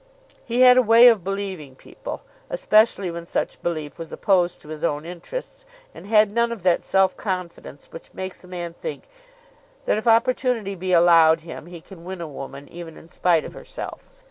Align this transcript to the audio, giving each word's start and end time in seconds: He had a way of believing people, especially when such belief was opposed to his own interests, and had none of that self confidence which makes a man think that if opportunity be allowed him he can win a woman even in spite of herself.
He 0.43 0.61
had 0.61 0.77
a 0.77 0.81
way 0.81 1.09
of 1.09 1.23
believing 1.23 1.75
people, 1.75 2.23
especially 2.49 3.11
when 3.11 3.23
such 3.27 3.61
belief 3.61 3.99
was 3.99 4.11
opposed 4.11 4.59
to 4.61 4.69
his 4.69 4.83
own 4.83 5.05
interests, 5.05 5.63
and 5.93 6.07
had 6.07 6.31
none 6.31 6.51
of 6.51 6.63
that 6.63 6.81
self 6.81 7.15
confidence 7.15 7.91
which 7.91 8.11
makes 8.11 8.43
a 8.43 8.47
man 8.47 8.73
think 8.73 9.03
that 9.85 9.99
if 9.99 10.07
opportunity 10.07 10.73
be 10.73 10.91
allowed 10.91 11.41
him 11.41 11.67
he 11.67 11.81
can 11.81 12.03
win 12.03 12.19
a 12.19 12.27
woman 12.27 12.67
even 12.69 12.97
in 12.97 13.09
spite 13.09 13.45
of 13.45 13.53
herself. 13.53 14.11